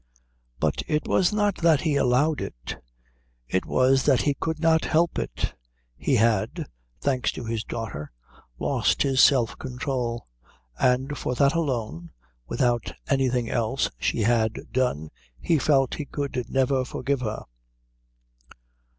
[0.59, 2.81] But it was not that he allowed it:
[3.47, 5.53] it was that he could not help it.
[5.95, 6.65] He had,
[6.99, 8.11] thanks to his daughter,
[8.57, 10.25] lost his self control,
[10.79, 12.09] and for that alone,
[12.47, 17.43] without anything else she had done, he felt he could never forgive her.